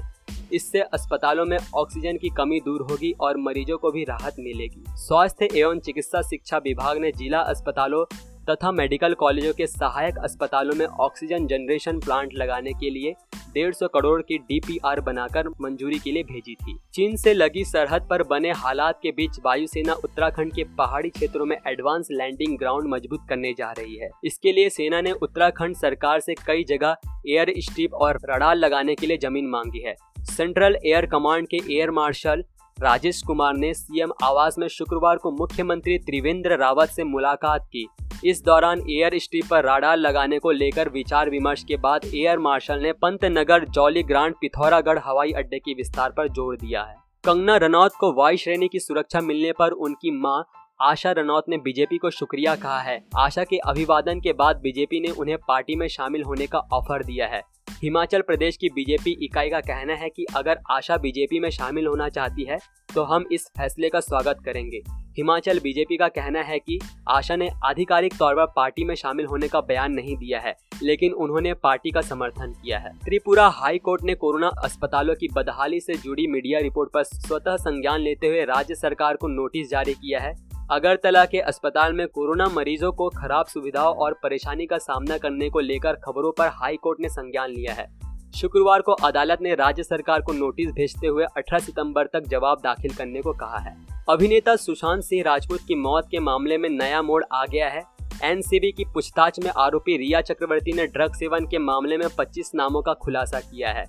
इससे 0.54 0.82
अस्पतालों 0.82 1.46
में 1.46 1.58
ऑक्सीजन 1.75 2.18
की 2.18 2.30
कमी 2.30 2.60
दूर 2.60 2.82
होगी 2.82 3.13
और 3.22 3.38
मरीजों 3.38 3.77
को 3.77 3.92
भी 3.92 4.04
राहत 4.04 4.36
मिलेगी। 4.39 4.84
स्वास्थ्य 4.89 5.50
एवं 5.56 5.80
चिकित्सा 5.80 6.22
शिक्षा 6.22 6.58
विभाग 6.58 6.98
ने 6.98 7.12
जिला 7.12 7.39
अस्पतालों 7.39 8.06
तथा 8.50 8.72
मेडिकल 8.72 9.13
कॉलेजों 9.13 9.54
के 9.54 9.68
सहायक 9.68 10.18
अस्पतालों 10.18 10.75
में 10.75 10.86
ऑक्सीजन 10.86 11.48
जनरेशन 11.48 12.00
प्लांट 12.00 12.34
लगाने 12.34 12.74
के 12.74 12.89
लिए 12.89 13.16
डेढ़ 13.54 13.74
सौ 13.74 13.88
करोड़ 13.88 14.22
की 14.22 14.38
डीपीआर 14.38 15.00
बनाकर 15.01 15.48
मंजूरी 15.62 16.00
के 16.00 16.12
लिए 16.12 16.24
भेजी 16.24 16.56
थी। 16.56 16.75
चीन 16.94 17.16
से 17.16 17.34
लगी 17.34 17.63
सरहद 17.66 18.08
पर 18.10 18.24
बने 18.24 18.51
हालात 18.51 19.00
के 19.04 19.12
बीच 19.12 19.39
वायुसेना 19.46 19.94
उत्तराखंड 19.94 20.54
के 20.54 20.63
पहाड़ी 20.77 21.10
क्षेत्रों 21.10 21.46
में 21.46 21.56
एडवांस 21.68 22.08
लैंडिंग 22.12 22.58
ग्राउंड 22.58 22.88
मज़बूत 22.88 23.25
करने 23.30 23.54
जा 23.54 23.72
रही 23.72 23.96
है। 23.96 24.10
इसके 24.25 24.51
लिए 24.51 24.70
सेना 24.70 25.01
ने 25.01 25.12
उत्तराखंड 25.12 25.75
सरकार 25.75 26.20
से 26.20 26.36
कई 26.48 26.63
जगह 26.63 26.96
एयर 27.27 27.54
स्ट्रिप 27.60 27.94
और 27.94 28.20
रडार 28.25 28.56
लगाने 28.56 28.96
के 28.96 29.08
लिए 29.08 29.18
ज़मीन 29.18 29.48
मांगी 29.48 29.80
है। 29.80 29.96
सेंट्रल 30.27 30.77
एयर 30.77 31.05
कमांड 31.05 31.48
के 31.48 31.57
एयर 31.69 31.91
मार्शल 31.91 32.43
राजेश 32.77 33.22
कुमार 33.27 33.55
ने 33.55 33.74
सीएम 33.74 34.12
आवास 34.24 34.55
में 34.60 34.67
शुक्रवार 34.67 35.17
को 35.17 35.31
मुख्यमंत्री 35.34 35.98
त्रिवेंद्र 36.00 36.57
रावत 36.57 36.89
से 36.89 37.03
मुलाकात 37.05 37.65
की। 37.65 37.88
इस 38.25 38.43
दौरान 38.43 38.81
एयर 38.81 39.17
स्ट्रिप 39.19 39.46
पर 39.46 39.63
राडार 39.63 39.98
लगाने 39.98 40.39
को 40.39 40.51
लेकर 40.51 40.89
विचार 40.89 41.29
विमर्श 41.29 41.63
के 41.63 41.77
बाद 41.77 42.05
एयर 42.05 42.39
मार्शल 42.39 42.79
ने 42.79 42.91
पंतनगर, 42.93 43.65
जौली 43.65 44.03
ग्रांड 44.03 44.36
पिथौरागढ़, 44.41 45.00
हवाई 45.00 45.31
अड्डे 45.31 45.60
के 45.60 45.74
विस्तार 45.74 46.12
पर 46.12 46.27
ज़ोर 46.29 46.55
दिया 46.57 46.84
है। 46.84 46.96
कंगना 47.24 47.57
रनौत 47.57 47.96
को 48.00 48.13
वायु 48.13 48.38
श्रेणी 48.38 48.67
की 48.67 48.79
सुरक्षा 48.79 49.22
मिलने 49.22 49.51
पर 49.51 49.72
उनकी 49.72 50.12
माँ 50.13 50.43
आशा 50.81 51.12
रनौत 51.12 51.46
ने 51.50 51.57
बीजेपी 51.57 51.98
को 51.98 52.10
शुक्रिया 52.12 52.55
कहा 52.55 52.79
है। 52.81 53.01
आशा 53.17 53.43
के 53.43 53.57
अभिवादन 53.67 54.19
के 54.19 54.34
बाद 54.36 54.60
बीजेपी 54.63 55.00
ने 55.00 55.10
उन्हें 55.12 55.38
पार्टी 55.48 55.75
में 55.75 55.88
शामिल 55.89 56.24
होने 56.24 56.48
का 56.48 56.60
ऑफ़र 56.74 57.03
दिया 57.03 57.27
है। 57.27 57.41
हिमाचल 57.77 58.22
प्रदेश 58.22 58.55
की 58.57 58.69
बीजेपी 58.69 59.12
इकाई 59.24 59.50
का 59.50 59.60
कहना 59.60 59.93
है 59.93 60.10
कि 60.10 60.25
अगर 60.36 60.60
आशा 60.72 60.96
बीजेपी 60.98 61.39
में 61.39 61.50
शामिल 61.50 61.88
होना 61.88 62.07
चाहती 62.10 62.43
है 62.43 62.57
तो 62.96 63.03
हम 63.03 63.25
इस 63.31 63.46
फैसले 63.57 63.89
का 63.89 64.00
स्वागत 64.00 64.39
करेंगे। 64.46 64.81
हिमाचल 65.17 65.60
बीजेपी 65.60 65.98
का 65.98 66.07
कहना 66.07 66.41
है 66.41 66.57
कि 66.60 66.79
आशा 67.10 67.36
ने 67.36 67.50
आधिकारिक 67.65 68.13
तौर 68.13 68.36
पर 68.36 68.46
पार्टी 68.55 68.84
में 68.84 68.93
शामिल 68.96 69.25
होने 69.25 69.48
का 69.48 69.62
बयान 69.62 69.91
नहीं 69.91 70.15
दिया 70.17 70.39
है, 70.39 70.55
लेकिन 70.84 71.13
उन्होंने 71.13 71.53
पार्टी 71.53 71.91
का 71.91 72.01
समर्थन 72.01 72.53
किया 72.53 72.79
है। 72.79 72.91
त्रिपुरा 73.05 73.48
हाई 73.48 73.77
कोर्ट 73.77 74.03
ने 74.03 74.15
कोरोना 74.15 74.48
अस्पतालों 74.63 75.15
की 75.15 75.27
बदहाली 75.27 75.79
से 75.79 75.96
जुड़ी 75.96 76.27
मीडिया 76.27 76.60
रिपोर्ट 76.60 76.91
पर 76.93 77.03
स्वतः 77.03 77.55
संज्ञान 77.57 78.01
लेते 78.01 78.27
हुए 78.27 78.43
राज्य 78.46 78.75
सरकार 78.75 79.15
को 79.15 79.27
नोटिस 79.27 79.69
जारी 79.69 79.93
किया 79.93 80.19
है 80.19 80.36
अगरतला 80.72 81.26
के 81.26 81.40
अस्पताल 81.40 81.94
में 81.94 82.08
कोरोना 82.08 82.46
मरीजों 82.46 82.92
को 82.92 83.10
खराब 83.10 83.46
सुविधाओं 83.46 83.96
और 83.96 84.14
परेशानी 84.14 84.66
का 84.66 84.78
सामना 84.78 85.18
करने 85.18 85.50
को 85.50 85.60
लेकर 85.60 85.94
खबरों 85.94 86.32
पर 86.32 86.48
हाई 86.48 86.76
कोर्ट 86.76 87.00
ने 87.00 87.10
संज्ञान 87.10 87.50
लिया 87.50 87.74
है। 87.74 87.88
शुक्रवार 88.36 88.82
को 88.82 88.92
अदालत 88.92 89.42
ने 89.42 89.56
राज्य 89.56 89.84
सरकार 89.84 90.22
को 90.22 90.34
नोटिस 90.34 90.72
भेजते 90.72 91.08
हुए 91.08 91.26
18 91.38 91.60
सितंबर 91.60 92.06
तक 92.06 92.28
जवाब 92.28 92.62
दाखिल 92.64 92.94
करने 92.94 93.22
को 93.22 93.34
कहा 93.34 93.58
है। 93.58 93.78
अभिनेता 94.10 94.56
सुशांत 94.56 95.04
सिंह 95.04 95.24
राजपूत 95.24 95.60
की 95.68 95.76
मौत 95.76 96.08
के 96.12 96.20
मामले 96.20 96.58
में 96.58 96.70
नया 96.70 97.02
मोड़ 97.02 97.24
आ 97.34 97.46
गया 97.46 97.70
है। 97.70 97.84
एनसीबी 98.24 98.72
की 98.72 98.86
पूछताछ 98.86 99.40
में 99.40 99.52
आरोपी 99.58 99.98
रिया 99.98 100.22
चक्रवर्ती 100.22 100.74
ने 100.74 100.88
ड्रग 100.88 101.14
सेवन 101.14 101.46
के 101.46 101.58
मामले 101.58 101.98
में 101.98 102.08
25 102.18 102.52
नामों 102.56 102.82
का 102.82 102.94
खुलासा 102.94 103.40
किया 103.40 103.70
है। 103.70 103.86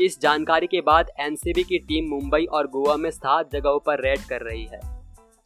इस 0.00 0.20
जानकारी 0.20 0.66
के 0.66 0.80
बाद 0.80 1.10
एनसीबी 1.20 1.62
की 1.62 1.78
टीम 1.78 2.10
मुंबई 2.10 2.44
और 2.44 2.66
गोवा 2.66 2.96
में 2.96 3.10
सात 3.10 3.50
जगहों 3.52 3.78
पर 3.78 4.00
रेड 4.00 4.18
कर 4.18 4.40
रही 4.40 4.64
है। 4.64 4.97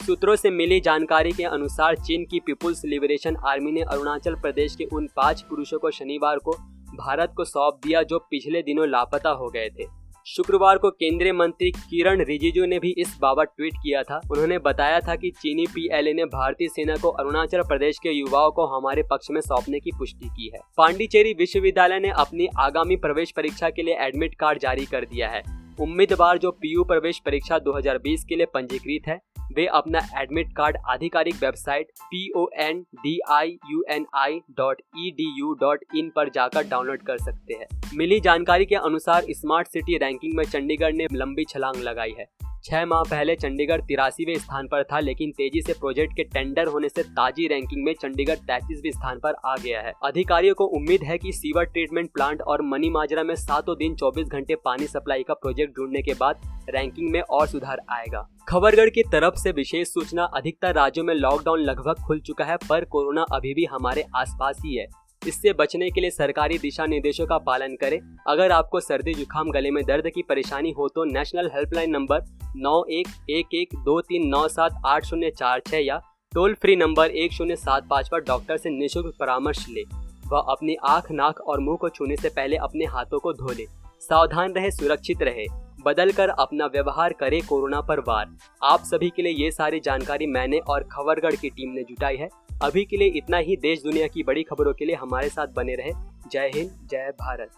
सूत्रों 0.06 0.36
से 0.36 0.50
मिली 0.50 0.80
जानकारी 0.80 1.32
के 1.32 1.44
अनुसार 1.44 1.96
चीन 1.96 2.24
की 2.24 2.40
पीपुल्स 2.40 2.84
लिबरेशन 2.84 3.36
आर्मी 3.46 3.72
ने 3.72 3.80
अरुणाचल 3.80 4.34
प्रदेश 4.34 4.74
के 4.76 4.84
उन 4.84 5.06
पाँच 5.16 5.42
पुरुषों 5.42 5.78
को 5.78 5.90
शनिवार 5.90 6.38
को 6.38 6.52
भारत 6.96 7.34
को 7.36 7.44
सौंप 7.44 7.80
दिया 7.86 8.02
जो 8.02 8.18
पिछले 8.18 8.62
दिनों 8.62 8.88
लापता 8.88 9.30
हो 9.30 9.48
गए 9.48 9.68
थे। 9.68 9.84
शुक्रवार 10.26 10.78
को 10.78 10.90
केंद्रीय 10.90 11.32
मंत्री 11.32 11.70
किरण 11.70 12.24
रिजिजू 12.24 12.66
ने 12.66 12.78
भी 12.78 12.94
इस 12.98 13.16
बाबत 13.20 13.52
ट्वीट 13.56 13.74
किया 13.74 14.02
था। 14.02 14.20
उन्होंने 14.30 14.58
बताया 14.58 15.00
था 15.00 15.16
कि 15.16 15.30
चीनी 15.30 15.66
पीएलए 15.66 16.12
ने 16.12 16.24
भारतीय 16.24 16.68
सेना 16.68 16.96
को 16.96 17.08
अरुणाचल 17.08 17.62
प्रदेश 17.62 17.98
के 17.98 18.10
युवाओं 18.10 18.50
को 18.50 18.66
हमारे 18.66 19.02
पक्ष 19.02 19.30
में 19.30 19.40
सौंपने 19.40 19.80
की 19.80 19.90
पुष्टि 19.98 20.28
की 20.28 20.50
है। 20.54 20.60
पांडिचेरी 20.76 21.32
विश्वविद्यालय 21.32 21.98
ने 21.98 22.10
अपनी 22.10 22.48
आगामी 22.58 22.96
प्रवेश 22.96 23.30
परीक्षा 23.30 23.70
के 23.70 23.82
लिए 23.82 23.94
एडमिट 23.94 24.34
कार्ड 24.34 24.58
जारी 24.58 24.84
कर 24.84 25.04
दिया 25.04 25.28
है। 25.28 25.42
उम्मीदवार 25.80 26.38
जो 26.38 26.50
पीयू 26.50 26.84
प्रवेश 26.84 27.18
परीक्षा 27.18 27.58
2020 27.58 28.24
के 28.24 28.36
लिए 28.36 28.46
पंजीकृत 28.46 29.08
है 29.08 29.20
वे 29.56 29.66
अपना 29.66 30.00
एडमिट 30.20 30.52
कार्ड 30.56 30.76
आधिकारिक 30.88 31.34
website 31.34 31.90
P 32.02 32.30
O 32.36 32.46
N 32.58 32.80
D 32.96 33.18
I 33.30 33.56
U 33.70 33.82
N 33.88 34.06
I 34.14 34.40
dot 34.50 34.82
E 34.98 35.10
D 35.10 35.32
U 35.38 35.52
dot 35.60 35.84
in 35.96 36.10
पर 36.16 36.28
जाकर 36.28 36.68
डाउनलोड 36.68 37.02
कर 37.02 37.18
सकते 37.18 37.54
हैं। 37.54 37.66
मिली 37.94 38.20
जानकारी 38.20 38.64
के 38.64 38.74
अनुसार 38.74 39.26
स्मार्ट 39.30 39.68
सिटी 39.68 39.98
रैंकिंग 39.98 40.36
में 40.36 40.44
चंडीगढ़ 40.44 40.92
ने 40.92 41.06
लंबी 41.12 41.44
छलांग 41.44 41.82
लगाई 41.82 42.14
है। 42.18 42.26
छह 42.64 42.84
माह 42.86 43.02
पहले 43.02 43.34
चंडीगढ़ 43.34 43.80
तिरासीवें 43.80 44.34
स्थान 44.34 44.66
पर 44.66 44.82
था, 44.82 44.98
लेकिन 45.00 45.30
तेज़ी 45.30 45.60
से 45.62 45.72
प्रोजेक्ट 45.72 46.12
के 46.16 46.24
टेंडर 46.24 46.66
होने 46.66 46.88
से 46.88 47.02
ताजी 47.02 47.46
रैंकिंग 47.48 47.84
में 47.84 47.92
चंडीगढ़ 47.94 48.36
तैतीसवें 48.40 48.90
स्थान 48.90 49.18
पर 49.18 49.34
आ 49.46 49.54
गया 49.56 49.80
है। 49.80 49.92
अधिकारियों 50.04 50.54
को 50.54 50.64
उम्मीद 50.76 51.02
है 51.02 51.18
कि 51.18 51.32
सीवर 51.32 51.64
ट्रीटमेंट 51.64 52.10
प्लांट 52.10 52.42
और 52.42 52.62
मनी 52.62 52.90
माजरा 52.90 53.22
में 53.22 53.34
सातों 53.34 53.76
दिन 53.76 53.94
24 53.94 54.28
घंटे 54.28 54.54
पानी 54.54 54.86
सप्लाई 54.86 55.22
का 55.22 55.34
प्रोजेक्ट 55.34 55.76
ढूँढने 55.76 56.02
के 56.02 56.14
बाद 56.14 56.48
रैंकिंग 56.70 57.10
में 57.10 57.20
और 57.20 57.46
सुधार 57.46 57.82
आएगा। 57.90 58.26
खबरगढ़ 58.48 58.90
की 58.90 59.02
तरफ़ 59.02 59.34
से 59.34 59.50
विशेष 59.52 59.88
सूचना, 59.88 60.24
अधिकतर 60.24 60.74
राज्यों 60.74 61.04
में 61.04 61.14
लॉकडाउन 61.14 61.60
लगभग 61.60 62.04
खुल 62.06 62.20
चुका 62.20 62.44
है, 62.44 62.56
पर 62.68 62.84
कोरोना 62.84 63.26
अभी 63.32 63.54
भी 63.54 63.64
हमारे 63.64 64.04
आसपास 64.16 64.62
ही 64.64 64.76
है। 64.76 64.86
इससे 65.26 65.52
बचने 65.52 65.90
के 65.90 66.00
लिए 66.00 66.10
सरकारी 66.10 66.58
दिशा 66.58 66.86
निर्देशों 66.86 67.26
का 67.26 67.38
पालन 67.38 67.76
करें। 67.76 67.98
अगर 68.28 68.50
आपको 68.50 68.80
सर्दी 68.80 69.14
जुकाम, 69.14 69.50
गले 69.50 69.70
में 69.70 69.84
दर्द 69.84 70.10
की 70.14 70.22
परेशानी 70.22 70.70
हो 70.70 70.88
तो 70.88 71.04
नेशनल 71.04 71.50
हेल्पलाइन 71.54 71.90
नंबर 71.90 72.22
नौ 72.56 72.82
एक 72.90 73.08
एक 73.30 73.54
एक 73.54 73.68
दो 73.74 74.00
तीन 74.00 74.26
नौ 74.28 74.46
सात 74.48 74.80
आठ 74.86 75.04
शून्य 75.04 75.30
चार 75.30 75.60
छः 75.60 75.78
या 75.78 76.00
टोल 76.32 76.54
फ्री 76.54 76.76
नंबर 76.76 77.10
एक 77.10 77.32
शून्य 77.32 77.56
सात 77.56 77.86
पाँच 77.88 78.08
पर 78.08 78.20
डॉक्टर 78.20 78.56
से 78.56 78.70
निःशुल्क 78.70 79.14
परामर्श 79.20 79.66
ले। 79.68 79.82
वह 80.28 80.44
अपनी 80.48 80.76
आँख, 80.84 81.10
नाक 81.12 81.40
और 81.40 81.60
मुँह 81.60 81.76
को 81.76 81.88
छूने 81.88 82.16
से 82.16 82.28
पहले 82.28 82.56
अपने 82.56 82.84
हाथों 82.84 83.18
को 83.18 83.32
धो 83.32 83.52
ले। 83.52 83.66
सावधान 84.00 84.52
रहे, 84.52 84.70
सुरक्षित 84.70 85.22
रहे। 85.22 85.44
बदल 85.86 86.10
कर 86.12 86.28
अपना 86.28 86.66
व्यवहार 86.66 87.12
करे 87.12 87.40
कोरोना 87.40 87.80
पर 87.80 88.00
वार। 88.00 88.36
आप 88.62 88.80
सभी 88.80 89.08
के 89.10 89.22
लिए 89.22 89.32
ये 89.32 89.50
सारी 89.50 89.80
जानकारी 89.80 90.26
मैंने 90.26 90.58
और 90.58 90.82
खबरगढ़ 90.92 91.34
की 91.34 91.50
टीम 91.50 91.72
ने 91.72 91.82
जुटाई 91.82 92.16
है। 92.16 92.28
अभी 92.62 92.84
के 92.84 92.96
लिए 92.96 93.08
इतना 93.08 93.36
ही। 93.36 93.56
देश 93.56 93.82
दुनिया 93.82 94.06
की 94.06 94.22
बड़ी 94.22 94.42
खबरों 94.42 94.72
के 94.74 94.84
लिए 94.84 94.94
हमारे 94.94 95.28
साथ 95.28 95.46
बने 95.46 95.74
रहे। 95.74 95.90
जय 96.32 96.50
हिंद, 96.54 96.88
जय 96.90 97.12
भारत। 97.20 97.50